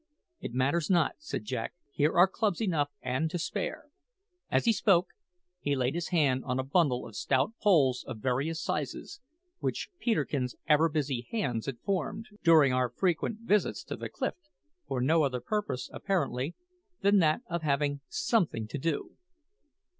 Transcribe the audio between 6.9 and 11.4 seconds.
of stout poles of various sizes, which Peterkin's ever busy